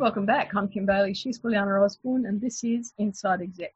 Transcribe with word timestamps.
Welcome 0.00 0.24
back. 0.24 0.52
I'm 0.56 0.66
Kim 0.66 0.86
Bailey. 0.86 1.12
She's 1.12 1.40
Juliana 1.40 1.72
Osborne, 1.72 2.24
and 2.24 2.40
this 2.40 2.64
is 2.64 2.94
Inside 2.96 3.42
Exec. 3.42 3.74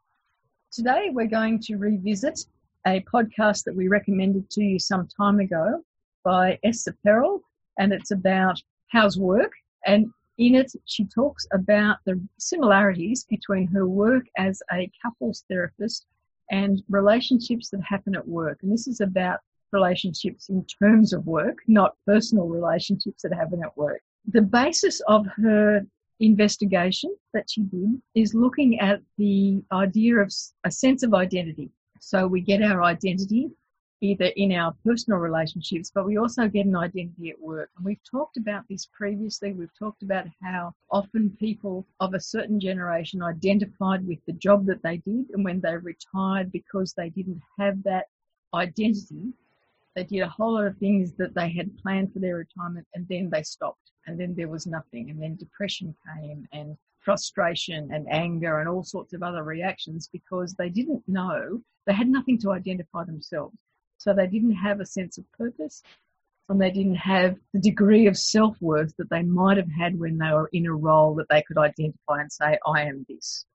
Today, 0.72 1.10
we're 1.12 1.26
going 1.26 1.60
to 1.60 1.76
revisit 1.76 2.46
a 2.86 3.04
podcast 3.12 3.64
that 3.64 3.76
we 3.76 3.88
recommended 3.88 4.48
to 4.52 4.62
you 4.62 4.78
some 4.78 5.06
time 5.06 5.38
ago 5.38 5.82
by 6.24 6.58
Esther 6.64 6.96
Perel, 7.04 7.40
and 7.78 7.92
it's 7.92 8.10
about 8.10 8.58
how's 8.88 9.18
work. 9.18 9.52
And 9.84 10.06
in 10.38 10.54
it, 10.54 10.72
she 10.86 11.04
talks 11.04 11.46
about 11.52 11.98
the 12.06 12.18
similarities 12.38 13.24
between 13.24 13.66
her 13.66 13.86
work 13.86 14.24
as 14.38 14.62
a 14.72 14.90
couples 15.02 15.44
therapist 15.50 16.06
and 16.50 16.82
relationships 16.88 17.68
that 17.68 17.82
happen 17.82 18.16
at 18.16 18.26
work. 18.26 18.60
And 18.62 18.72
this 18.72 18.86
is 18.86 19.02
about 19.02 19.40
relationships 19.72 20.48
in 20.48 20.64
terms 20.82 21.12
of 21.12 21.26
work, 21.26 21.58
not 21.68 21.96
personal 22.06 22.48
relationships 22.48 23.20
that 23.24 23.34
happen 23.34 23.62
at 23.62 23.76
work. 23.76 24.00
The 24.32 24.40
basis 24.40 25.02
of 25.06 25.26
her 25.36 25.84
investigation 26.20 27.14
that 27.32 27.48
she 27.50 27.62
did 27.62 28.00
is 28.14 28.34
looking 28.34 28.78
at 28.80 29.00
the 29.18 29.62
idea 29.72 30.16
of 30.16 30.32
a 30.64 30.70
sense 30.70 31.02
of 31.02 31.14
identity. 31.14 31.70
So 32.00 32.26
we 32.26 32.40
get 32.40 32.62
our 32.62 32.82
identity 32.84 33.50
either 34.00 34.30
in 34.36 34.52
our 34.52 34.74
personal 34.84 35.18
relationships, 35.18 35.90
but 35.94 36.04
we 36.04 36.18
also 36.18 36.46
get 36.46 36.66
an 36.66 36.76
identity 36.76 37.30
at 37.30 37.40
work. 37.40 37.70
And 37.76 37.84
we've 37.84 38.10
talked 38.10 38.36
about 38.36 38.64
this 38.68 38.86
previously. 38.92 39.52
We've 39.52 39.78
talked 39.78 40.02
about 40.02 40.26
how 40.42 40.74
often 40.90 41.34
people 41.40 41.86
of 42.00 42.12
a 42.12 42.20
certain 42.20 42.60
generation 42.60 43.22
identified 43.22 44.06
with 44.06 44.18
the 44.26 44.34
job 44.34 44.66
that 44.66 44.82
they 44.82 44.98
did, 44.98 45.30
and 45.32 45.44
when 45.44 45.60
they 45.60 45.76
retired 45.76 46.52
because 46.52 46.92
they 46.92 47.08
didn't 47.10 47.40
have 47.58 47.82
that 47.84 48.06
identity, 48.52 49.32
they 49.94 50.04
did 50.04 50.20
a 50.20 50.28
whole 50.28 50.54
lot 50.54 50.66
of 50.66 50.76
things 50.78 51.12
that 51.14 51.34
they 51.34 51.48
had 51.50 51.76
planned 51.78 52.12
for 52.12 52.18
their 52.18 52.36
retirement 52.36 52.86
and 52.94 53.06
then 53.08 53.30
they 53.30 53.42
stopped. 53.42 53.92
And 54.06 54.18
then 54.18 54.34
there 54.34 54.48
was 54.48 54.66
nothing. 54.66 55.10
And 55.10 55.22
then 55.22 55.36
depression 55.36 55.94
came 56.04 56.46
and 56.52 56.76
frustration 57.00 57.90
and 57.92 58.06
anger 58.10 58.58
and 58.58 58.68
all 58.68 58.82
sorts 58.82 59.12
of 59.12 59.22
other 59.22 59.44
reactions 59.44 60.08
because 60.12 60.54
they 60.54 60.68
didn't 60.68 61.02
know. 61.06 61.60
They 61.86 61.92
had 61.92 62.08
nothing 62.08 62.38
to 62.40 62.52
identify 62.52 63.04
themselves. 63.04 63.56
So 63.98 64.12
they 64.12 64.26
didn't 64.26 64.54
have 64.54 64.80
a 64.80 64.86
sense 64.86 65.16
of 65.18 65.30
purpose 65.32 65.82
and 66.48 66.60
they 66.60 66.70
didn't 66.70 66.96
have 66.96 67.36
the 67.52 67.60
degree 67.60 68.06
of 68.06 68.18
self-worth 68.18 68.94
that 68.98 69.08
they 69.10 69.22
might 69.22 69.56
have 69.56 69.70
had 69.70 69.98
when 69.98 70.18
they 70.18 70.30
were 70.30 70.50
in 70.52 70.66
a 70.66 70.74
role 70.74 71.14
that 71.14 71.26
they 71.30 71.42
could 71.42 71.56
identify 71.56 72.20
and 72.20 72.30
say 72.30 72.58
i 72.66 72.82
am 72.82 73.06
this. 73.08 73.46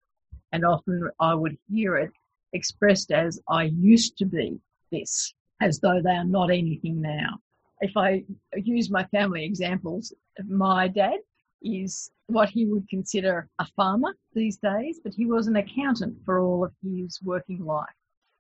And 0.51 0.65
often 0.65 1.09
i 1.19 1.35
would 1.35 1.57
hear 1.71 1.97
it 1.97 2.11
expressed 2.53 3.11
as 3.11 3.39
i 3.47 3.65
used 3.65 4.17
to 4.17 4.25
be 4.25 4.59
this 4.91 5.35
as 5.61 5.79
though 5.79 6.01
they 6.01 6.11
are 6.11 6.25
not 6.25 6.49
anything 6.49 7.01
now 7.01 7.39
if 7.81 7.95
I 7.95 8.23
use 8.55 8.89
my 8.89 9.05
family 9.05 9.43
examples, 9.45 10.13
my 10.47 10.87
dad 10.87 11.19
is 11.61 12.11
what 12.27 12.49
he 12.49 12.65
would 12.65 12.87
consider 12.89 13.49
a 13.59 13.65
farmer 13.75 14.15
these 14.33 14.57
days, 14.57 14.99
but 15.03 15.13
he 15.13 15.25
was 15.25 15.47
an 15.47 15.55
accountant 15.55 16.17
for 16.25 16.39
all 16.39 16.63
of 16.63 16.73
his 16.83 17.19
working 17.21 17.65
life. 17.65 17.87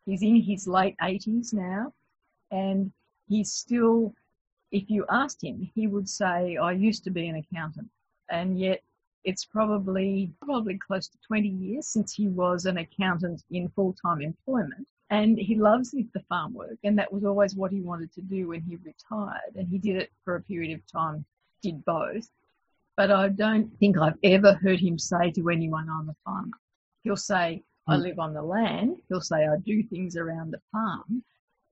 He's 0.05 0.23
in 0.23 0.41
his 0.41 0.67
late 0.67 0.95
80s 1.01 1.53
now, 1.53 1.93
and 2.51 2.91
he's 3.27 3.51
still, 3.51 4.13
if 4.71 4.89
you 4.89 5.05
asked 5.09 5.43
him, 5.43 5.69
he 5.75 5.87
would 5.87 6.07
say, 6.07 6.57
I 6.57 6.71
used 6.73 7.03
to 7.05 7.11
be 7.11 7.27
an 7.27 7.35
accountant. 7.35 7.89
And 8.29 8.59
yet 8.59 8.81
it's 9.23 9.45
probably 9.45 10.31
probably 10.41 10.77
close 10.77 11.07
to 11.09 11.17
20 11.27 11.47
years 11.47 11.87
since 11.87 12.13
he 12.13 12.27
was 12.27 12.65
an 12.65 12.77
accountant 12.77 13.43
in 13.51 13.67
full-time 13.69 14.21
employment 14.21 14.87
and 15.09 15.37
he 15.39 15.55
loves 15.55 15.91
the 15.91 16.07
farm 16.27 16.53
work 16.53 16.77
and 16.83 16.97
that 16.97 17.11
was 17.11 17.23
always 17.25 17.55
what 17.55 17.71
he 17.71 17.81
wanted 17.81 18.11
to 18.13 18.21
do 18.21 18.49
when 18.49 18.61
he 18.61 18.75
retired. 18.77 19.55
And 19.55 19.67
he 19.67 19.79
did 19.79 19.95
it 19.95 20.11
for 20.23 20.35
a 20.35 20.41
period 20.41 20.77
of 20.77 20.85
time 20.91 21.25
did 21.61 21.83
both. 21.83 22.29
But 22.95 23.11
i 23.11 23.29
don't 23.29 23.69
think 23.79 23.97
i've 23.97 24.19
ever 24.23 24.53
heard 24.55 24.79
him 24.79 24.99
say 24.99 25.31
to 25.31 25.49
anyone 25.49 25.89
i'm 25.89 26.09
a 26.09 26.15
farmer. 26.23 26.57
He'll 27.03 27.17
say 27.17 27.63
i 27.87 27.95
hmm. 27.95 28.01
live 28.03 28.19
on 28.19 28.33
the 28.33 28.41
land. 28.41 28.97
He'll 29.09 29.21
say 29.21 29.47
i 29.47 29.57
do 29.57 29.83
things 29.83 30.15
around 30.15 30.51
the 30.51 30.61
farm. 30.71 31.23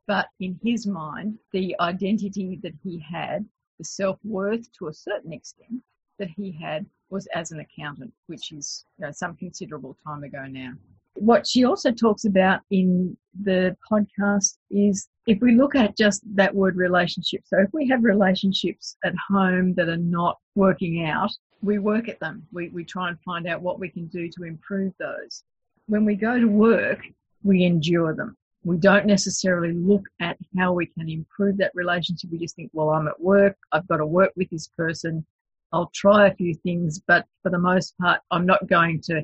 But 0.08 0.28
in 0.40 0.60
his 0.64 0.88
mind 0.88 1.38
the 1.52 1.76
identity 1.80 2.60
that 2.64 2.74
he 2.84 3.00
had 3.00 3.46
the 3.78 3.84
self-worth 3.84 4.72
to 4.74 4.88
a 4.88 4.94
certain 4.94 5.34
extent 5.34 5.84
that 6.18 6.30
he 6.30 6.52
had 6.52 6.86
was 7.10 7.28
as 7.28 7.52
an 7.52 7.60
accountant 7.60 8.12
which 8.26 8.52
is 8.52 8.86
you 8.98 9.06
know, 9.06 9.12
some 9.12 9.36
considerable 9.36 9.96
time 10.04 10.24
ago 10.24 10.46
now 10.48 10.74
what 11.20 11.48
she 11.48 11.66
also 11.66 11.92
talks 11.92 12.26
about 12.26 12.62
in 12.72 13.18
the 13.44 13.76
podcast 13.90 14.58
is 14.70 15.08
if 15.26 15.40
we 15.42 15.56
look 15.56 15.76
at 15.76 15.98
just 15.98 16.22
that 16.36 16.54
word 16.54 16.76
relationship, 16.76 17.42
so 17.46 17.60
if 17.60 17.70
we 17.74 17.88
have 17.90 18.04
relationships 18.04 18.98
at 19.04 19.14
home 19.30 19.74
that 19.76 19.90
are 19.90 19.98
not 19.98 20.38
working 20.56 21.06
out, 21.06 21.32
we 21.62 21.80
work 21.80 22.08
at 22.08 22.20
them. 22.20 22.46
We, 22.52 22.70
we 22.70 22.84
try 22.84 23.10
and 23.10 23.20
find 23.22 23.48
out 23.48 23.62
what 23.62 23.80
we 23.80 23.90
can 23.90 24.08
do 24.08 24.30
to 24.30 24.44
improve 24.44 24.94
those. 25.00 25.44
When 25.88 26.06
we 26.06 26.16
go 26.16 26.40
to 26.40 26.48
work, 26.48 27.00
we 27.44 27.64
endure 27.64 28.14
them. 28.14 28.38
We 28.64 28.78
don't 28.78 29.06
necessarily 29.06 29.74
look 29.74 30.04
at 30.20 30.38
how 30.58 30.74
we 30.74 30.88
can 30.88 31.10
improve 31.10 31.58
that 31.58 31.72
relationship. 31.74 32.32
We 32.32 32.40
just 32.40 32.56
think, 32.56 32.72
well, 32.74 32.90
I'm 32.90 33.08
at 33.08 33.20
work. 33.20 33.58
I've 33.72 33.88
got 33.88 33.98
to 33.98 34.06
work 34.06 34.32
with 34.36 34.50
this 34.50 34.68
person. 34.68 35.26
I'll 35.72 35.92
try 35.94 36.28
a 36.28 36.36
few 36.36 36.54
things, 36.54 37.00
but 37.08 37.26
for 37.44 37.50
the 37.50 37.60
most 37.60 37.98
part, 37.98 38.22
I'm 38.32 38.46
not 38.46 38.68
going 38.68 39.02
to 39.06 39.24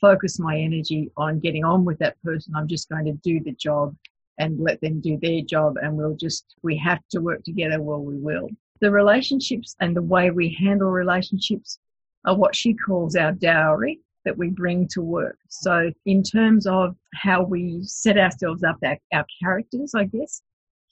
focus 0.00 0.38
my 0.38 0.58
energy 0.58 1.10
on 1.16 1.40
getting 1.40 1.64
on 1.64 1.84
with 1.84 1.98
that 1.98 2.20
person. 2.22 2.54
I'm 2.54 2.68
just 2.68 2.88
going 2.88 3.04
to 3.06 3.12
do 3.12 3.40
the 3.40 3.52
job 3.52 3.94
and 4.38 4.58
let 4.58 4.80
them 4.80 5.00
do 5.00 5.18
their 5.20 5.42
job 5.42 5.76
and 5.80 5.96
we'll 5.96 6.16
just, 6.16 6.56
we 6.62 6.76
have 6.78 7.00
to 7.10 7.20
work 7.20 7.44
together. 7.44 7.80
Well, 7.80 8.02
we 8.02 8.16
will. 8.16 8.48
The 8.80 8.90
relationships 8.90 9.76
and 9.80 9.94
the 9.94 10.02
way 10.02 10.30
we 10.30 10.56
handle 10.58 10.90
relationships 10.90 11.78
are 12.24 12.36
what 12.36 12.56
she 12.56 12.74
calls 12.74 13.16
our 13.16 13.32
dowry 13.32 14.00
that 14.24 14.36
we 14.36 14.48
bring 14.48 14.88
to 14.88 15.02
work. 15.02 15.38
So 15.48 15.92
in 16.06 16.22
terms 16.22 16.66
of 16.66 16.96
how 17.14 17.42
we 17.42 17.82
set 17.84 18.18
ourselves 18.18 18.64
up, 18.64 18.78
our, 18.84 18.98
our 19.12 19.26
characters, 19.42 19.94
I 19.94 20.04
guess, 20.04 20.42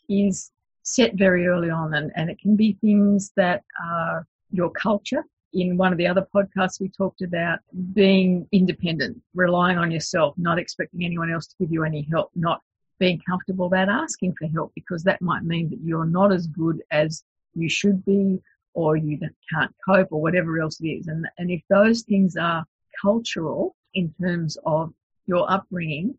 is 0.09 0.51
set 0.83 1.15
very 1.15 1.47
early 1.47 1.71
on 1.71 1.95
and, 1.95 2.13
and 2.17 2.31
it 2.31 2.39
can 2.39 2.57
be 2.57 2.77
things 2.81 3.33
that 3.37 3.63
are 3.83 4.27
your 4.51 4.71
culture 4.71 5.25
in 5.53 5.77
one 5.77 5.93
of 5.93 5.99
the 5.99 6.07
other 6.07 6.27
podcasts, 6.35 6.81
we 6.81 6.89
talked 6.89 7.23
about 7.23 7.59
being 7.93 8.47
independent, 8.53 9.21
relying 9.35 9.79
on 9.79 9.91
yourself, 9.91 10.35
not 10.37 10.59
expecting 10.59 11.05
anyone 11.05 11.31
else 11.33 11.47
to 11.47 11.57
give 11.61 11.73
you 11.73 11.85
any 11.85 12.07
help, 12.11 12.31
not 12.35 12.63
being 12.99 13.21
comfortable 13.29 13.67
about 13.67 13.89
asking 13.89 14.35
for 14.39 14.47
help 14.49 14.73
because 14.75 15.03
that 15.03 15.21
might 15.21 15.43
mean 15.43 15.69
that 15.71 15.81
you're 15.83 16.07
not 16.07 16.33
as 16.33 16.47
good 16.47 16.81
as 16.91 17.25
you 17.55 17.69
should 17.69 18.05
be 18.05 18.41
or 18.75 18.97
you 18.97 19.19
can't 19.53 19.75
cope 19.85 20.09
or 20.11 20.23
whatever 20.23 20.61
else 20.61 20.81
it 20.81 20.89
is. 20.89 21.09
And, 21.09 21.27
and 21.39 21.51
if 21.51 21.63
those 21.69 22.03
things 22.03 22.37
are 22.37 22.65
cultural 23.01 23.75
in 23.95 24.15
terms 24.21 24.57
of 24.65 24.93
your 25.27 25.51
upbringing, 25.51 26.15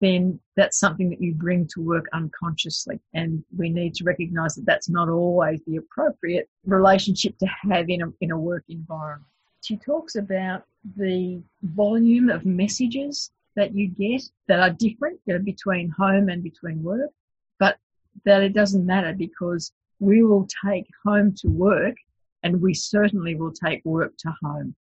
then 0.00 0.38
that's 0.56 0.78
something 0.78 1.08
that 1.10 1.22
you 1.22 1.34
bring 1.34 1.66
to 1.68 1.80
work 1.80 2.06
unconsciously. 2.12 3.00
And 3.14 3.42
we 3.56 3.70
need 3.70 3.94
to 3.94 4.04
recognize 4.04 4.54
that 4.54 4.66
that's 4.66 4.88
not 4.88 5.08
always 5.08 5.60
the 5.66 5.76
appropriate 5.76 6.48
relationship 6.64 7.38
to 7.38 7.46
have 7.46 7.88
in 7.88 8.02
a, 8.02 8.06
in 8.20 8.30
a 8.30 8.38
work 8.38 8.64
environment. 8.68 9.30
She 9.62 9.76
talks 9.76 10.16
about 10.16 10.64
the 10.96 11.42
volume 11.62 12.28
of 12.28 12.44
messages 12.44 13.30
that 13.56 13.74
you 13.74 13.88
get 13.88 14.22
that 14.48 14.60
are 14.60 14.70
different 14.70 15.18
between 15.44 15.88
home 15.90 16.28
and 16.28 16.42
between 16.42 16.82
work, 16.82 17.10
but 17.58 17.78
that 18.24 18.42
it 18.42 18.52
doesn't 18.52 18.84
matter 18.84 19.14
because 19.14 19.72
we 19.98 20.22
will 20.22 20.46
take 20.64 20.86
home 21.04 21.34
to 21.40 21.48
work 21.48 21.96
and 22.42 22.60
we 22.60 22.74
certainly 22.74 23.34
will 23.34 23.52
take 23.52 23.84
work 23.84 24.12
to 24.18 24.32
home. 24.42 24.74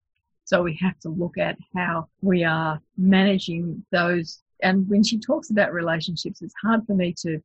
So 0.45 0.61
we 0.63 0.77
have 0.81 0.99
to 0.99 1.09
look 1.09 1.37
at 1.37 1.57
how 1.75 2.09
we 2.21 2.43
are 2.43 2.81
managing 2.97 3.85
those 3.91 4.41
and 4.63 4.89
when 4.89 5.03
she 5.03 5.19
talks 5.19 5.51
about 5.51 5.73
relationships, 5.73 6.41
it's 6.41 6.53
hard 6.63 6.85
for 6.87 6.95
me 6.95 7.13
to 7.19 7.39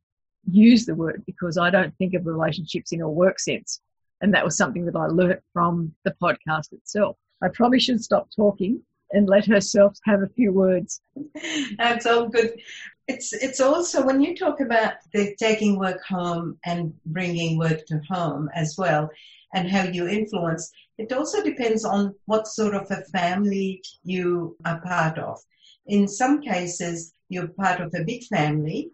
use 0.49 0.85
the 0.85 0.95
word 0.95 1.23
because 1.25 1.57
I 1.57 1.69
don't 1.69 1.95
think 1.97 2.13
of 2.13 2.25
relationships 2.25 2.91
in 2.91 3.01
a 3.01 3.09
work 3.09 3.39
sense. 3.39 3.81
And 4.21 4.33
that 4.33 4.43
was 4.43 4.57
something 4.57 4.85
that 4.85 4.95
I 4.95 5.07
learnt 5.07 5.41
from 5.53 5.93
the 6.03 6.15
podcast 6.21 6.73
itself. 6.73 7.17
I 7.41 7.49
probably 7.49 7.79
should 7.79 8.03
stop 8.03 8.29
talking 8.35 8.81
and 9.11 9.27
let 9.27 9.45
herself 9.45 9.97
have 10.05 10.21
a 10.21 10.29
few 10.29 10.51
words. 10.51 11.01
That's 11.77 12.05
all 12.05 12.27
good. 12.27 12.59
It's 13.07 13.33
it's 13.33 13.59
also 13.59 14.05
when 14.05 14.21
you 14.21 14.35
talk 14.35 14.61
about 14.61 14.93
the 15.13 15.35
taking 15.39 15.79
work 15.79 16.03
home 16.03 16.59
and 16.65 16.93
bringing 17.07 17.57
work 17.57 17.85
to 17.87 17.99
home 18.07 18.49
as 18.53 18.75
well, 18.77 19.09
and 19.53 19.69
how 19.69 19.83
you 19.83 20.07
influence. 20.07 20.71
It 20.97 21.11
also 21.11 21.41
depends 21.43 21.85
on 21.85 22.13
what 22.25 22.47
sort 22.47 22.75
of 22.75 22.91
a 22.91 23.01
family 23.05 23.81
you 24.03 24.57
are 24.65 24.81
part 24.81 25.17
of 25.17 25.39
in 25.89 26.07
some 26.07 26.41
cases, 26.41 27.13
you're 27.29 27.47
part 27.47 27.81
of 27.81 27.93
a 27.93 28.03
big 28.03 28.23
family, 28.25 28.91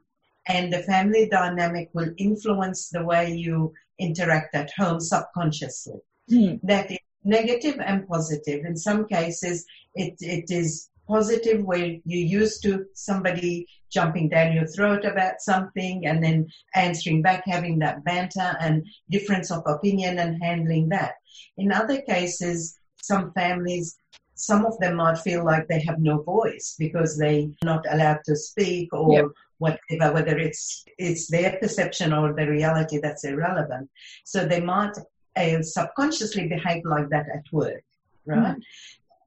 and 0.48 0.72
the 0.72 0.84
family 0.84 1.28
dynamic 1.30 1.90
will 1.94 2.12
influence 2.18 2.90
the 2.90 3.04
way 3.04 3.34
you 3.34 3.74
interact 4.00 4.56
at 4.56 4.72
home 4.78 5.00
subconsciously. 5.00 6.00
Mm. 6.32 6.60
That 6.64 6.92
is 6.92 7.00
negative 7.24 7.80
and 7.80 8.08
positive. 8.08 8.66
In 8.66 8.78
some 8.78 9.08
cases, 9.08 9.66
it, 9.96 10.16
it 10.20 10.52
is 10.52 10.90
positive 11.08 11.64
where 11.64 11.86
you're 12.06 12.42
used 12.42 12.64
to 12.64 12.86
somebody 12.94 13.68
jumping 13.92 14.30
down 14.30 14.54
your 14.54 14.68
throat 14.68 15.06
about 15.06 15.40
something 15.40 16.06
and 16.06 16.24
then 16.24 16.48
answering 16.74 17.22
back, 17.22 17.44
having 17.46 17.80
that 17.80 18.04
banter 18.04 18.56
and 18.60 18.86
difference 19.10 19.52
of 19.52 19.64
opinion 19.66 20.20
and 20.20 20.42
handling 20.44 20.90
that. 20.90 21.14
In 21.58 21.72
other 21.72 22.02
cases, 22.02 22.78
some 23.02 23.32
families, 23.34 23.98
some 24.36 24.66
of 24.66 24.78
them 24.80 24.96
might 24.96 25.18
feel 25.18 25.44
like 25.44 25.68
they 25.68 25.80
have 25.82 26.00
no 26.00 26.22
voice 26.22 26.76
because 26.78 27.18
they're 27.18 27.48
not 27.64 27.86
allowed 27.90 28.20
to 28.26 28.36
speak 28.36 28.94
or 28.94 29.12
yep. 29.12 29.26
whatever, 29.58 30.14
whether 30.14 30.38
it's 30.38 30.86
it's 30.98 31.28
their 31.28 31.58
perception 31.58 32.14
or 32.14 32.34
the 32.34 32.48
reality 32.48 33.00
that's 33.00 33.24
irrelevant. 33.24 33.90
So 34.26 34.46
they 34.46 34.60
might 34.60 34.96
uh, 35.38 35.62
subconsciously 35.62 36.48
behave 36.48 36.84
like 36.86 37.10
that 37.10 37.28
at 37.34 37.46
work, 37.52 37.84
right? 38.26 38.58
Mm. 38.58 38.62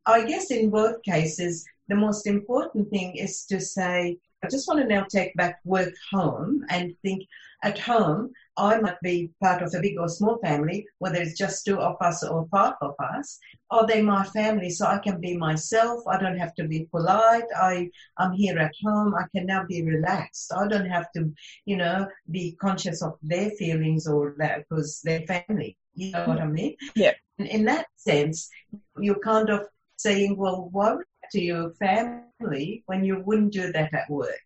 I 0.06 0.24
guess 0.24 0.50
in 0.50 0.70
both 0.70 1.02
cases, 1.02 1.64
the 1.88 1.96
most 1.96 2.26
important 2.26 2.90
thing 2.90 3.16
is 3.16 3.44
to 3.46 3.60
say, 3.60 4.18
I 4.42 4.48
just 4.48 4.68
want 4.68 4.80
to 4.80 4.86
now 4.86 5.04
take 5.10 5.34
back 5.34 5.58
work 5.64 5.92
home 6.12 6.64
and 6.70 6.94
think 7.02 7.24
at 7.64 7.78
home, 7.78 8.32
I 8.56 8.80
might 8.80 9.00
be 9.02 9.30
part 9.42 9.62
of 9.62 9.74
a 9.74 9.80
big 9.80 9.98
or 9.98 10.08
small 10.08 10.38
family, 10.38 10.86
whether 10.98 11.20
it's 11.20 11.36
just 11.36 11.64
two 11.64 11.78
of 11.80 11.96
us 12.00 12.22
or 12.22 12.46
five 12.50 12.74
of 12.80 12.94
us, 13.00 13.38
or 13.70 13.86
they 13.86 14.00
my 14.00 14.24
family, 14.26 14.70
so 14.70 14.86
I 14.86 14.98
can 14.98 15.20
be 15.20 15.36
myself. 15.36 16.06
I 16.06 16.18
don't 16.18 16.38
have 16.38 16.54
to 16.54 16.68
be 16.68 16.86
polite. 16.90 17.44
I, 17.56 17.90
I'm 18.16 18.32
here 18.32 18.58
at 18.58 18.72
home. 18.84 19.14
I 19.14 19.24
can 19.34 19.46
now 19.46 19.64
be 19.68 19.82
relaxed. 19.82 20.52
I 20.52 20.68
don't 20.68 20.88
have 20.88 21.10
to, 21.16 21.32
you 21.64 21.76
know, 21.76 22.06
be 22.30 22.56
conscious 22.60 23.02
of 23.02 23.14
their 23.22 23.50
feelings 23.50 24.06
or 24.06 24.34
that 24.38 24.64
because 24.68 25.00
they're 25.02 25.26
family. 25.26 25.76
You 25.94 26.12
know 26.12 26.26
what 26.26 26.40
I 26.40 26.46
mean? 26.46 26.76
Yeah. 26.94 27.14
In 27.38 27.64
that 27.64 27.86
sense, 27.96 28.48
you're 29.00 29.18
kind 29.18 29.50
of 29.50 29.66
saying, 29.96 30.36
well, 30.36 30.68
why 30.70 30.96
to 31.32 31.40
your 31.40 31.70
family 31.74 32.82
when 32.86 33.04
you 33.04 33.22
wouldn't 33.24 33.52
do 33.52 33.72
that 33.72 33.92
at 33.94 34.08
work? 34.10 34.40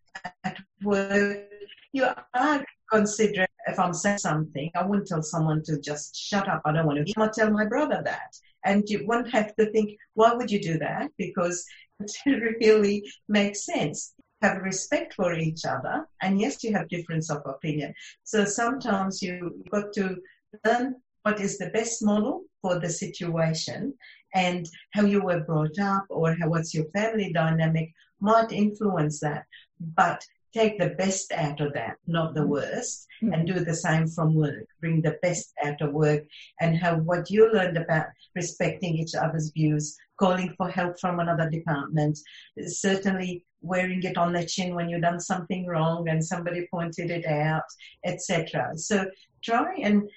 At 0.44 0.58
work, 0.82 1.48
you 1.92 2.06
are 2.34 2.64
considering 2.90 3.46
if 3.66 3.78
I'm 3.78 3.94
saying 3.94 4.18
something, 4.18 4.70
I 4.74 4.84
wouldn't 4.84 5.08
tell 5.08 5.22
someone 5.22 5.62
to 5.64 5.80
just 5.80 6.16
shut 6.16 6.48
up. 6.48 6.62
I 6.64 6.72
don't 6.72 6.86
want 6.86 7.06
to. 7.06 7.20
I 7.20 7.28
tell 7.28 7.50
my 7.50 7.64
brother 7.66 8.02
that. 8.04 8.36
And 8.64 8.88
you 8.88 9.06
won't 9.06 9.30
have 9.32 9.54
to 9.56 9.70
think, 9.70 9.96
why 10.14 10.34
would 10.34 10.50
you 10.50 10.60
do 10.60 10.78
that? 10.78 11.10
Because 11.18 11.64
it 12.00 12.12
really 12.60 13.04
makes 13.28 13.64
sense. 13.64 14.14
Have 14.40 14.62
respect 14.62 15.14
for 15.14 15.34
each 15.34 15.64
other. 15.64 16.06
And 16.20 16.40
yes, 16.40 16.64
you 16.64 16.72
have 16.72 16.88
difference 16.88 17.30
of 17.30 17.42
opinion. 17.46 17.94
So 18.24 18.44
sometimes 18.44 19.22
you 19.22 19.64
got 19.70 19.92
to 19.94 20.16
learn 20.64 20.96
what 21.22 21.40
is 21.40 21.58
the 21.58 21.70
best 21.70 22.04
model 22.04 22.42
for 22.60 22.78
the 22.78 22.90
situation 22.90 23.94
and 24.34 24.68
how 24.92 25.04
you 25.04 25.22
were 25.22 25.40
brought 25.40 25.78
up 25.78 26.04
or 26.10 26.34
how 26.34 26.48
what's 26.48 26.74
your 26.74 26.86
family 26.94 27.32
dynamic 27.32 27.92
might 28.20 28.52
influence 28.52 29.20
that. 29.20 29.44
But 29.80 30.24
take 30.54 30.78
the 30.78 30.90
best 30.90 31.32
out 31.32 31.60
of 31.60 31.72
that, 31.72 31.96
not 32.06 32.34
the 32.34 32.40
mm. 32.40 32.48
worst, 32.48 33.06
mm-hmm. 33.22 33.32
and 33.32 33.46
do 33.46 33.54
the 33.54 33.74
same 33.74 34.06
from 34.06 34.34
work. 34.34 34.66
Bring 34.80 35.02
the 35.02 35.18
best 35.22 35.52
out 35.64 35.80
of 35.80 35.92
work 35.92 36.24
and 36.60 36.76
have 36.76 37.04
what 37.04 37.30
you 37.30 37.52
learned 37.52 37.76
about 37.76 38.06
respecting 38.34 38.96
each 38.96 39.14
other's 39.14 39.50
views, 39.50 39.96
calling 40.18 40.54
for 40.56 40.68
help 40.68 41.00
from 41.00 41.20
another 41.20 41.50
department, 41.50 42.18
certainly 42.66 43.44
wearing 43.60 44.02
it 44.02 44.18
on 44.18 44.32
the 44.32 44.44
chin 44.44 44.74
when 44.74 44.88
you've 44.88 45.02
done 45.02 45.20
something 45.20 45.66
wrong 45.66 46.08
and 46.08 46.24
somebody 46.24 46.66
pointed 46.70 47.10
it 47.10 47.26
out, 47.26 47.62
etc. 48.04 48.72
So 48.76 49.06
try 49.42 49.74
and 49.82 50.08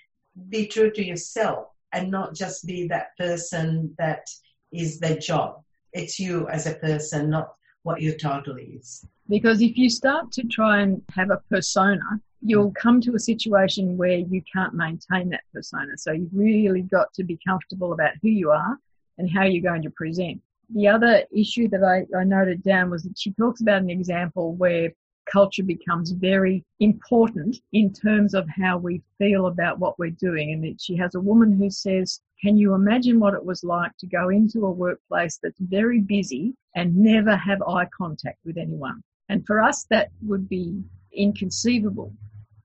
be 0.49 0.67
true 0.67 0.91
to 0.91 1.03
yourself 1.03 1.67
and 1.93 2.11
not 2.11 2.35
just 2.35 2.65
be 2.65 2.87
that 2.87 3.17
person 3.17 3.93
that 3.97 4.27
is 4.71 4.99
the 4.99 5.15
job. 5.15 5.63
It's 5.93 6.19
you 6.19 6.47
as 6.49 6.67
a 6.67 6.75
person, 6.75 7.29
not 7.29 7.53
what 7.83 8.01
your 8.01 8.15
title 8.15 8.57
is. 8.57 9.05
Because 9.29 9.61
if 9.61 9.77
you 9.77 9.89
start 9.89 10.31
to 10.33 10.43
try 10.43 10.81
and 10.81 11.01
have 11.11 11.31
a 11.31 11.41
persona, 11.49 12.03
you'll 12.41 12.71
come 12.73 13.01
to 13.01 13.15
a 13.15 13.19
situation 13.19 13.97
where 13.97 14.17
you 14.17 14.41
can't 14.51 14.73
maintain 14.73 15.29
that 15.29 15.43
persona. 15.53 15.97
So 15.97 16.11
you've 16.11 16.29
really 16.33 16.81
got 16.81 17.13
to 17.13 17.23
be 17.23 17.39
comfortable 17.47 17.93
about 17.93 18.11
who 18.21 18.29
you 18.29 18.51
are 18.51 18.77
and 19.17 19.29
how 19.29 19.43
you're 19.43 19.63
going 19.63 19.83
to 19.83 19.89
present. 19.89 20.41
The 20.73 20.87
other 20.87 21.23
issue 21.31 21.67
that 21.69 21.83
I, 21.83 22.05
I 22.17 22.23
noted 22.23 22.63
down 22.63 22.89
was 22.89 23.03
that 23.03 23.17
she 23.17 23.31
talks 23.31 23.61
about 23.61 23.81
an 23.81 23.89
example 23.89 24.55
where 24.55 24.91
culture 25.25 25.63
becomes 25.63 26.11
very 26.11 26.63
important 26.79 27.57
in 27.73 27.91
terms 27.91 28.33
of 28.33 28.47
how 28.49 28.77
we 28.77 29.01
feel 29.17 29.47
about 29.47 29.79
what 29.79 29.97
we're 29.99 30.11
doing. 30.11 30.51
And 30.53 30.81
she 30.81 30.95
has 30.97 31.15
a 31.15 31.19
woman 31.19 31.57
who 31.57 31.69
says, 31.69 32.21
Can 32.41 32.57
you 32.57 32.73
imagine 32.73 33.19
what 33.19 33.33
it 33.33 33.43
was 33.43 33.63
like 33.63 33.95
to 33.99 34.07
go 34.07 34.29
into 34.29 34.65
a 34.65 34.71
workplace 34.71 35.39
that's 35.41 35.59
very 35.59 35.99
busy 35.99 36.55
and 36.75 36.95
never 36.95 37.35
have 37.35 37.61
eye 37.63 37.87
contact 37.97 38.39
with 38.45 38.57
anyone? 38.57 39.01
And 39.29 39.45
for 39.45 39.61
us, 39.61 39.85
that 39.89 40.09
would 40.21 40.47
be 40.47 40.83
inconceivable. 41.11 42.13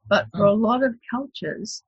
But 0.08 0.26
for 0.36 0.44
a 0.44 0.52
lot 0.52 0.82
of 0.82 0.94
cultures, 1.08 1.82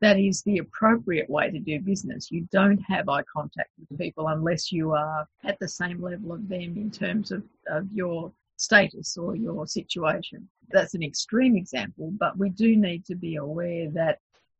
that 0.00 0.18
is 0.18 0.42
the 0.42 0.58
appropriate 0.58 1.28
way 1.28 1.50
to 1.50 1.58
do 1.58 1.80
business. 1.80 2.30
You 2.30 2.46
don't 2.52 2.78
have 2.78 3.08
eye 3.08 3.22
contact 3.32 3.70
with 3.78 3.98
people 3.98 4.28
unless 4.28 4.70
you 4.70 4.92
are 4.92 5.26
at 5.44 5.58
the 5.58 5.68
same 5.68 6.02
level 6.02 6.32
of 6.32 6.48
them 6.48 6.76
in 6.76 6.90
terms 6.90 7.32
of, 7.32 7.42
of 7.68 7.90
your 7.92 8.32
status 8.56 9.16
or 9.16 9.36
your 9.36 9.66
situation. 9.66 10.48
That's 10.70 10.94
an 10.94 11.02
extreme 11.02 11.56
example, 11.56 12.10
but 12.18 12.36
we 12.38 12.50
do 12.50 12.76
need 12.76 13.04
to 13.06 13.14
be 13.14 13.36
aware 13.36 13.90
that 13.90 14.18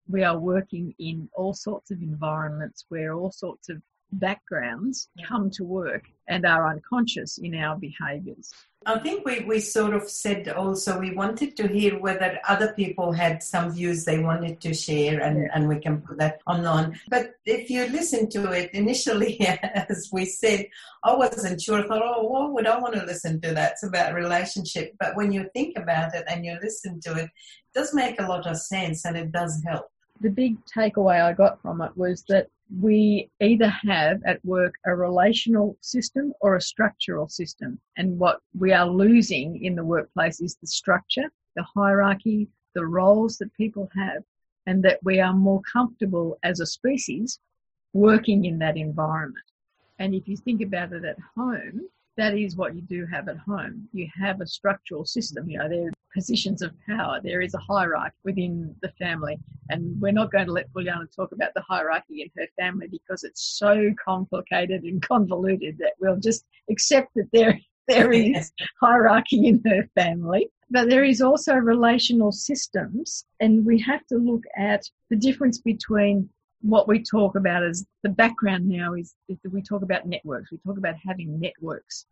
we 0.09 0.23
are 0.23 0.39
working 0.39 0.95
in 0.99 1.29
all 1.35 1.55
sorts 1.55 1.91
of 1.91 2.01
environments 2.03 2.85
where 2.89 3.15
all 3.15 3.33
sorts 3.33 3.69
of 3.69 3.83
backgrounds 4.13 5.09
come 5.27 5.51
to 5.51 5.65
work 5.65 6.05
and 6.29 6.45
are 6.45 6.69
unconscious 6.69 7.39
in 7.39 7.55
our 7.55 7.77
behaviours. 7.77 8.53
I 8.89 9.01
think 9.01 9.27
we, 9.27 9.41
we 9.41 9.59
sort 9.59 9.95
of 9.95 10.09
said 10.09 10.49
also 10.49 11.01
we 11.01 11.13
wanted 11.13 11.57
to 11.57 11.67
hear 11.67 11.99
whether 11.99 12.39
other 12.49 12.73
people 12.75 13.11
had 13.11 13.43
some 13.43 13.73
views 13.73 14.05
they 14.05 14.21
wanted 14.21 14.61
to 14.61 14.75
share 14.75 15.21
and, 15.21 15.43
yeah. 15.43 15.49
and 15.55 15.67
we 15.67 15.81
can 15.81 16.03
put 16.03 16.19
that 16.19 16.41
online. 16.47 16.99
But 17.09 17.33
if 17.45 17.69
you 17.69 17.89
listen 17.89 18.31
to 18.31 18.53
it 18.53 18.71
initially, 18.73 19.41
as 19.41 20.09
we 20.13 20.25
said, 20.25 20.67
I 21.03 21.17
wasn't 21.17 21.61
sure. 21.61 21.81
I 21.81 21.89
thought, 21.89 22.03
oh, 22.05 22.29
why 22.29 22.49
would 22.49 22.67
I 22.69 22.79
want 22.79 22.95
to 22.95 23.05
listen 23.05 23.41
to 23.41 23.55
that? 23.55 23.73
It's 23.73 23.83
about 23.83 24.15
relationship. 24.15 24.95
But 25.01 25.17
when 25.17 25.33
you 25.33 25.51
think 25.53 25.77
about 25.77 26.15
it 26.15 26.25
and 26.29 26.45
you 26.45 26.57
listen 26.63 27.01
to 27.01 27.15
it, 27.15 27.25
it 27.25 27.31
does 27.75 27.93
make 27.93 28.21
a 28.21 28.29
lot 28.29 28.47
of 28.47 28.57
sense 28.57 29.05
and 29.05 29.17
it 29.17 29.33
does 29.33 29.65
help. 29.67 29.91
The 30.21 30.31
big 30.31 30.57
takeaway 30.65 31.23
I 31.23 31.33
got 31.33 31.61
from 31.61 31.81
it 31.83 31.97
was 31.97 32.25
that 32.29 32.49
we 32.81 33.31
either 33.41 33.69
have 33.69 34.21
at 34.25 34.45
work 34.45 34.75
a 34.87 34.95
relational 34.95 35.77
system 35.81 36.33
or 36.41 36.57
a 36.57 36.61
structural 36.61 37.29
system. 37.29 37.79
And 37.97 38.19
what 38.19 38.41
we 38.59 38.73
are 38.73 38.89
losing 38.89 39.63
in 39.63 39.77
the 39.77 39.85
workplace 39.85 40.41
is 40.41 40.57
the 40.57 40.67
structure, 40.67 41.31
the 41.55 41.63
hierarchy, 41.63 42.49
the 42.75 42.87
roles 42.87 43.37
that 43.39 43.53
people 43.55 43.89
have, 43.95 44.23
and 44.67 44.83
that 44.83 44.99
we 45.05 45.21
are 45.21 45.33
more 45.33 45.63
comfortable 45.73 46.39
as 46.43 46.61
a 46.61 46.67
species 46.67 47.39
working 47.93 48.45
in 48.45 48.59
that 48.59 48.77
environment. 48.77 49.45
And 49.99 50.15
if 50.15 50.27
you 50.29 50.37
think 50.37 50.61
about 50.61 50.93
it 50.93 51.05
at 51.05 51.19
home, 51.37 51.83
that 52.17 52.37
is 52.37 52.57
what 52.57 52.75
you 52.75 52.83
do 52.83 53.07
have 53.07 53.29
at 53.29 53.39
home. 53.39 53.89
You 53.93 54.09
have 54.19 54.41
a 54.41 54.47
structural 54.47 55.05
system. 55.05 55.49
You 55.49 55.59
know, 55.59 55.69
there 55.69 55.89
are 55.89 55.93
positions 56.13 56.63
of 56.63 56.73
power. 56.87 57.21
There 57.23 57.43
is 57.43 57.55
a 57.55 57.59
hierarchy 57.59 58.17
within 58.25 58.75
the 58.83 58.91
family. 58.99 59.39
And 59.71 60.01
we're 60.01 60.13
not 60.13 60.31
going 60.31 60.47
to 60.47 60.53
let 60.53 60.73
Juliana 60.73 61.07
talk 61.15 61.33
about 61.33 61.53
the 61.55 61.63
hierarchy 61.63 62.23
in 62.23 62.31
her 62.37 62.49
family 62.59 62.89
because 62.89 63.25
it's 63.25 63.43
so 63.59 63.93
complicated 64.03 64.85
and 64.85 65.03
convoluted 65.03 65.79
that 65.79 65.95
we'll 66.01 66.19
just 66.19 66.45
accept 66.71 67.13
that 67.17 67.29
there, 67.33 67.59
there 67.89 68.13
is 68.13 68.53
hierarchy 68.81 69.47
in 69.47 69.63
her 69.67 69.89
family. 69.95 70.49
But 70.71 70.91
there 70.91 71.05
is 71.05 71.21
also 71.21 71.55
relational 71.55 72.33
systems. 72.33 73.25
And 73.41 73.65
we 73.65 73.81
have 73.81 74.07
to 74.07 74.17
look 74.17 74.43
at 74.57 74.85
the 75.11 75.17
difference 75.17 75.59
between 75.59 76.29
what 76.63 76.89
we 76.89 77.03
talk 77.03 77.37
about 77.37 77.63
as 77.63 77.85
the 78.03 78.09
background 78.09 78.69
now 78.69 78.95
is, 78.95 79.15
is 79.29 79.39
that 79.43 79.53
we 79.53 79.63
talk 79.63 79.83
about 79.83 80.07
networks. 80.07 80.51
We 80.51 80.59
talk 80.59 80.79
about 80.79 80.97
having 81.05 81.39
networks. 81.39 82.07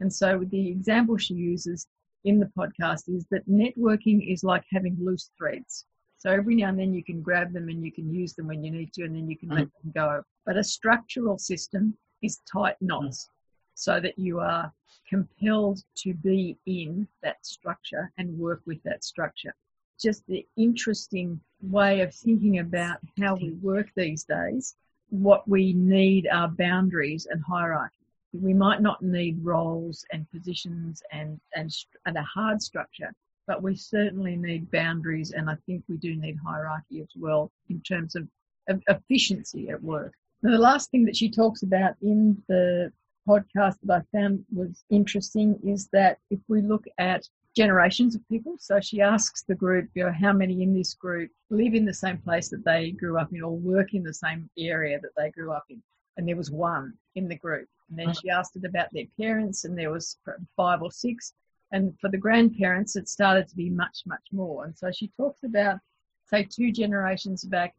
And 0.00 0.12
so 0.12 0.44
the 0.50 0.68
example 0.68 1.16
she 1.16 1.34
uses 1.34 1.86
in 2.24 2.38
the 2.40 2.50
podcast 2.58 3.08
is 3.08 3.24
that 3.30 3.48
networking 3.48 4.32
is 4.32 4.42
like 4.42 4.64
having 4.72 4.96
loose 5.00 5.30
threads. 5.38 5.84
So 6.20 6.30
every 6.30 6.54
now 6.54 6.68
and 6.68 6.78
then 6.78 6.92
you 6.92 7.02
can 7.02 7.22
grab 7.22 7.50
them 7.54 7.70
and 7.70 7.82
you 7.82 7.90
can 7.90 8.12
use 8.12 8.34
them 8.34 8.48
when 8.48 8.62
you 8.62 8.70
need 8.70 8.92
to, 8.92 9.04
and 9.04 9.16
then 9.16 9.26
you 9.26 9.38
can 9.38 9.48
mm. 9.48 9.54
let 9.54 9.68
them 9.82 9.92
go. 9.94 10.22
But 10.44 10.58
a 10.58 10.62
structural 10.62 11.38
system 11.38 11.96
is 12.20 12.40
tight 12.50 12.76
knots 12.82 13.24
mm. 13.24 13.28
so 13.74 14.00
that 14.00 14.18
you 14.18 14.38
are 14.38 14.70
compelled 15.08 15.82
to 16.02 16.12
be 16.12 16.58
in 16.66 17.08
that 17.22 17.44
structure 17.46 18.12
and 18.18 18.38
work 18.38 18.60
with 18.66 18.82
that 18.82 19.02
structure. 19.02 19.54
Just 19.98 20.26
the 20.26 20.46
interesting 20.58 21.40
way 21.62 22.02
of 22.02 22.14
thinking 22.14 22.58
about 22.58 22.98
how 23.18 23.36
we 23.36 23.52
work 23.62 23.88
these 23.96 24.24
days, 24.24 24.76
what 25.08 25.48
we 25.48 25.72
need 25.72 26.28
are 26.30 26.48
boundaries 26.48 27.28
and 27.30 27.42
hierarchy. 27.42 27.96
We 28.34 28.52
might 28.52 28.82
not 28.82 29.00
need 29.00 29.42
roles 29.42 30.04
and 30.12 30.30
positions 30.30 31.02
and, 31.12 31.40
and, 31.56 31.74
and 32.04 32.18
a 32.18 32.22
hard 32.22 32.60
structure, 32.60 33.10
but 33.50 33.64
we 33.64 33.74
certainly 33.74 34.36
need 34.36 34.70
boundaries, 34.70 35.32
and 35.32 35.50
I 35.50 35.56
think 35.66 35.82
we 35.88 35.96
do 35.96 36.14
need 36.14 36.36
hierarchy 36.36 37.00
as 37.00 37.10
well 37.16 37.50
in 37.68 37.80
terms 37.80 38.14
of, 38.14 38.28
of 38.68 38.80
efficiency 38.86 39.70
at 39.70 39.82
work. 39.82 40.12
Now, 40.40 40.52
the 40.52 40.58
last 40.70 40.92
thing 40.92 41.04
that 41.06 41.16
she 41.16 41.28
talks 41.28 41.64
about 41.64 41.94
in 42.00 42.40
the 42.46 42.92
podcast 43.28 43.74
that 43.82 44.04
I 44.04 44.16
found 44.16 44.44
was 44.54 44.84
interesting 44.88 45.58
is 45.64 45.88
that 45.92 46.18
if 46.30 46.38
we 46.46 46.62
look 46.62 46.84
at 46.98 47.28
generations 47.56 48.14
of 48.14 48.28
people. 48.28 48.54
So 48.60 48.78
she 48.78 49.00
asks 49.00 49.42
the 49.42 49.56
group, 49.56 49.88
you 49.94 50.04
know, 50.04 50.12
how 50.12 50.32
many 50.32 50.62
in 50.62 50.72
this 50.72 50.94
group 50.94 51.32
live 51.50 51.74
in 51.74 51.84
the 51.84 51.92
same 51.92 52.18
place 52.18 52.48
that 52.50 52.64
they 52.64 52.92
grew 52.92 53.18
up 53.18 53.32
in 53.32 53.42
or 53.42 53.56
work 53.56 53.94
in 53.94 54.04
the 54.04 54.14
same 54.14 54.48
area 54.56 55.00
that 55.00 55.10
they 55.16 55.30
grew 55.30 55.50
up 55.50 55.64
in. 55.68 55.82
and 56.16 56.28
there 56.28 56.36
was 56.36 56.52
one 56.52 56.92
in 57.16 57.26
the 57.26 57.34
group. 57.34 57.66
And 57.88 57.98
then 57.98 58.10
mm. 58.10 58.22
she 58.22 58.30
asked 58.30 58.54
it 58.54 58.64
about 58.64 58.88
their 58.92 59.06
parents, 59.20 59.64
and 59.64 59.76
there 59.76 59.90
was 59.90 60.16
five 60.56 60.80
or 60.80 60.92
six. 60.92 61.32
And 61.72 61.98
for 62.00 62.10
the 62.10 62.18
grandparents, 62.18 62.96
it 62.96 63.08
started 63.08 63.48
to 63.48 63.56
be 63.56 63.70
much, 63.70 64.02
much 64.06 64.24
more. 64.32 64.64
And 64.64 64.76
so 64.76 64.90
she 64.90 65.08
talks 65.16 65.44
about, 65.44 65.78
say, 66.26 66.44
two 66.44 66.72
generations 66.72 67.44
back, 67.44 67.74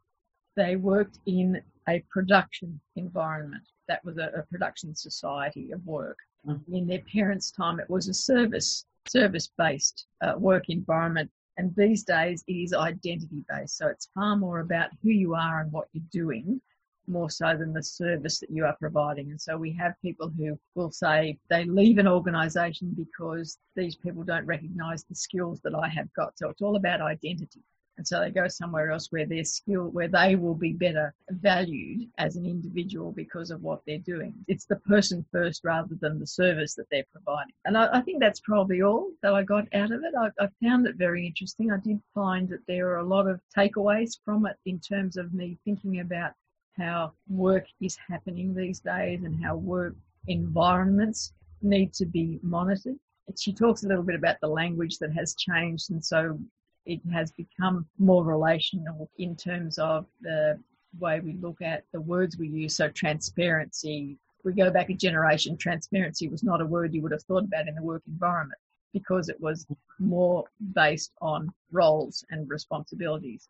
they 0.55 0.75
worked 0.75 1.19
in 1.25 1.61
a 1.89 2.03
production 2.09 2.79
environment. 2.95 3.63
That 3.87 4.03
was 4.05 4.17
a, 4.17 4.31
a 4.37 4.43
production 4.43 4.95
society 4.95 5.71
of 5.71 5.85
work. 5.85 6.17
Mm-hmm. 6.47 6.73
In 6.73 6.87
their 6.87 7.01
parents' 7.11 7.51
time, 7.51 7.79
it 7.79 7.89
was 7.89 8.07
a 8.07 8.13
service 8.13 8.85
service 9.07 9.49
based 9.57 10.05
uh, 10.21 10.33
work 10.37 10.69
environment. 10.69 11.29
And 11.57 11.73
these 11.75 12.03
days, 12.03 12.43
it 12.47 12.53
is 12.53 12.73
identity 12.73 13.43
based. 13.49 13.77
So 13.77 13.87
it's 13.87 14.09
far 14.13 14.35
more 14.37 14.59
about 14.59 14.89
who 15.01 15.09
you 15.09 15.35
are 15.35 15.61
and 15.61 15.71
what 15.71 15.87
you're 15.91 16.03
doing 16.11 16.61
more 17.07 17.29
so 17.29 17.55
than 17.57 17.73
the 17.73 17.83
service 17.83 18.39
that 18.39 18.49
you 18.49 18.65
are 18.65 18.75
providing. 18.79 19.31
And 19.31 19.41
so 19.41 19.57
we 19.57 19.73
have 19.73 19.93
people 20.01 20.31
who 20.37 20.57
will 20.75 20.91
say 20.91 21.37
they 21.49 21.65
leave 21.65 21.97
an 21.97 22.07
organisation 22.07 22.95
because 22.95 23.57
these 23.75 23.95
people 23.95 24.23
don't 24.23 24.45
recognise 24.45 25.03
the 25.03 25.15
skills 25.15 25.59
that 25.63 25.75
I 25.75 25.87
have 25.89 26.13
got. 26.13 26.37
So 26.37 26.49
it's 26.49 26.61
all 26.61 26.75
about 26.75 27.01
identity. 27.01 27.61
And 27.97 28.07
so 28.07 28.19
they 28.19 28.31
go 28.31 28.47
somewhere 28.47 28.89
else 28.91 29.11
where 29.11 29.25
their 29.25 29.43
skill, 29.43 29.89
where 29.89 30.07
they 30.07 30.35
will 30.35 30.55
be 30.55 30.73
better 30.73 31.13
valued 31.29 32.09
as 32.17 32.35
an 32.35 32.45
individual 32.45 33.11
because 33.11 33.51
of 33.51 33.61
what 33.61 33.81
they're 33.85 33.99
doing. 33.99 34.33
It's 34.47 34.65
the 34.65 34.77
person 34.77 35.23
first 35.31 35.63
rather 35.63 35.95
than 35.99 36.17
the 36.17 36.25
service 36.25 36.73
that 36.75 36.87
they're 36.89 37.05
providing. 37.11 37.53
And 37.65 37.77
I, 37.77 37.97
I 37.97 38.01
think 38.01 38.19
that's 38.19 38.39
probably 38.39 38.81
all 38.81 39.11
that 39.21 39.33
I 39.33 39.43
got 39.43 39.67
out 39.75 39.91
of 39.91 40.01
it. 40.03 40.13
I, 40.19 40.29
I 40.43 40.47
found 40.63 40.87
it 40.87 40.95
very 40.95 41.27
interesting. 41.27 41.71
I 41.71 41.77
did 41.77 42.01
find 42.15 42.49
that 42.49 42.65
there 42.67 42.89
are 42.89 42.99
a 42.99 43.07
lot 43.07 43.27
of 43.27 43.39
takeaways 43.55 44.17
from 44.25 44.47
it 44.47 44.55
in 44.65 44.79
terms 44.79 45.17
of 45.17 45.33
me 45.33 45.59
thinking 45.63 45.99
about 45.99 46.31
how 46.77 47.13
work 47.27 47.65
is 47.81 47.97
happening 48.09 48.53
these 48.53 48.79
days 48.79 49.23
and 49.23 49.43
how 49.43 49.55
work 49.55 49.95
environments 50.27 51.33
need 51.61 51.93
to 51.93 52.05
be 52.05 52.39
monitored. 52.41 52.97
She 53.37 53.53
talks 53.53 53.83
a 53.83 53.87
little 53.87 54.03
bit 54.03 54.15
about 54.15 54.37
the 54.41 54.47
language 54.47 54.97
that 54.99 55.13
has 55.13 55.35
changed, 55.35 55.91
and 55.91 56.03
so 56.03 56.37
it 56.85 56.99
has 57.13 57.31
become 57.31 57.85
more 57.97 58.25
relational 58.25 59.09
in 59.17 59.35
terms 59.35 59.77
of 59.77 60.05
the 60.21 60.59
way 60.99 61.19
we 61.19 61.33
look 61.33 61.61
at 61.61 61.83
the 61.93 62.01
words 62.01 62.37
we 62.37 62.47
use. 62.47 62.75
So, 62.75 62.89
transparency, 62.89 64.17
we 64.43 64.53
go 64.53 64.71
back 64.71 64.89
a 64.89 64.93
generation, 64.93 65.55
transparency 65.57 66.27
was 66.27 66.43
not 66.43 66.61
a 66.61 66.65
word 66.65 66.93
you 66.93 67.01
would 67.03 67.11
have 67.11 67.23
thought 67.23 67.45
about 67.45 67.67
in 67.67 67.75
the 67.75 67.83
work 67.83 68.03
environment 68.07 68.59
because 68.93 69.29
it 69.29 69.39
was 69.39 69.65
more 69.99 70.43
based 70.73 71.11
on 71.21 71.49
roles 71.71 72.25
and 72.31 72.49
responsibilities. 72.49 73.47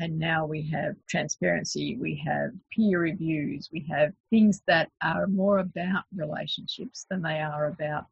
And 0.00 0.18
now 0.18 0.46
we 0.46 0.62
have 0.70 0.94
transparency, 1.10 1.98
we 2.00 2.22
have 2.26 2.52
peer 2.74 3.00
reviews, 3.00 3.68
we 3.70 3.86
have 3.90 4.14
things 4.30 4.62
that 4.66 4.88
are 5.02 5.26
more 5.26 5.58
about 5.58 6.04
relationships 6.16 7.04
than 7.10 7.20
they 7.20 7.38
are 7.40 7.66
about 7.66 8.06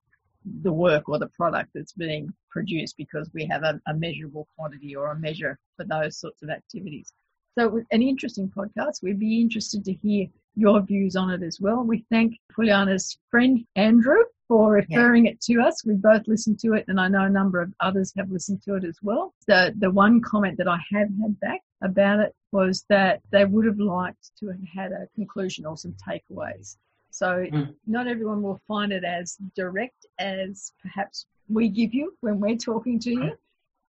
the 0.63 0.73
work 0.73 1.09
or 1.09 1.19
the 1.19 1.29
product 1.29 1.71
that's 1.75 1.95
being 1.95 2.31
produced 2.51 2.99
because 2.99 3.31
we 3.33 3.47
have 3.47 3.63
a, 3.63 3.81
a 3.87 3.95
measurable 3.95 4.47
quantity 4.55 4.95
or 4.95 5.13
a 5.13 5.19
measure 5.19 5.59
for 5.79 5.85
those 5.87 6.21
sorts 6.21 6.43
of 6.43 6.51
activities. 6.51 7.15
So, 7.59 7.81
an 7.91 8.03
interesting 8.03 8.53
podcast. 8.55 9.03
We'd 9.03 9.19
be 9.19 9.41
interested 9.41 9.83
to 9.87 9.95
hear 9.95 10.27
your 10.57 10.83
views 10.83 11.17
on 11.17 11.31
it 11.31 11.43
as 11.43 11.59
well. 11.59 11.83
We 11.83 12.05
thank 12.11 12.37
Juliana's 12.55 13.19
friend 13.31 13.65
Andrew 13.77 14.25
for 14.47 14.73
referring 14.73 15.25
yeah. 15.25 15.33
it 15.33 15.41
to 15.43 15.61
us. 15.63 15.85
We 15.87 15.95
both 15.95 16.29
listened 16.29 16.61
to 16.61 16.75
it, 16.75 16.85
and 16.89 17.01
I 17.01 17.09
know 17.09 17.25
a 17.25 17.31
number 17.31 17.63
of 17.63 17.73
others 17.81 18.13
have 18.19 18.31
listened 18.31 18.63
to 18.65 18.75
it 18.75 18.85
as 18.85 18.99
well. 19.03 19.33
The 19.47 19.73
the 19.79 19.91
one 19.91 20.21
comment 20.21 20.59
that 20.59 20.69
I 20.69 20.79
have 20.93 21.09
had 21.23 21.41
back 21.41 21.63
about 21.83 22.21
it 22.21 22.35
was 22.53 22.85
that 22.89 23.21
they 23.31 23.45
would 23.45 23.67
have 23.67 23.79
liked 23.79 24.31
to 24.39 24.47
have 24.49 24.61
had 24.75 24.93
a 24.93 25.09
conclusion 25.15 25.67
or 25.67 25.77
some 25.77 25.95
takeaways. 26.07 26.77
So 27.11 27.47
mm. 27.51 27.75
not 27.87 28.07
everyone 28.07 28.43
will 28.43 28.61
find 28.69 28.93
it 28.93 29.05
as 29.05 29.37
direct 29.57 30.07
as 30.19 30.73
perhaps 30.83 31.27
we 31.49 31.69
give 31.69 31.95
you 31.95 32.15
when 32.21 32.41
we're 32.41 32.57
talking 32.57 32.99
to 33.01 33.11
you, 33.11 33.33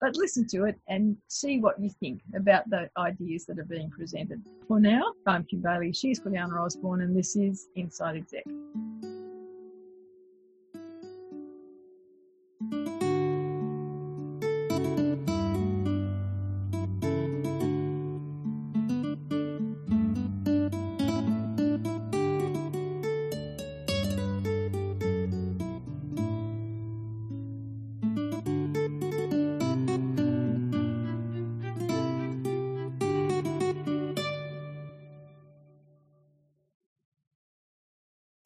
but 0.01 0.15
listen 0.15 0.45
to 0.47 0.65
it 0.65 0.75
and 0.87 1.15
see 1.27 1.59
what 1.59 1.79
you 1.79 1.89
think 1.99 2.21
about 2.35 2.69
the 2.69 2.89
ideas 2.97 3.45
that 3.45 3.59
are 3.59 3.65
being 3.65 3.89
presented. 3.89 4.41
For 4.67 4.79
now, 4.79 5.13
I'm 5.25 5.45
Kim 5.45 5.61
Bailey, 5.61 5.93
she's 5.93 6.19
Juliana 6.19 6.61
Osborne, 6.61 7.01
and 7.01 7.15
this 7.15 7.35
is 7.35 7.67
Inside 7.75 8.17
Exec. 8.17 9.14